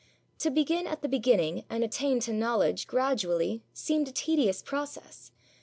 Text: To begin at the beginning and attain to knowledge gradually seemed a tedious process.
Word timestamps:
To 0.39 0.49
begin 0.49 0.87
at 0.87 1.03
the 1.03 1.07
beginning 1.07 1.63
and 1.69 1.83
attain 1.83 2.19
to 2.21 2.33
knowledge 2.33 2.87
gradually 2.87 3.61
seemed 3.71 4.07
a 4.07 4.11
tedious 4.11 4.63
process. 4.63 5.31